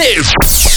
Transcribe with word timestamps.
This 0.00 0.69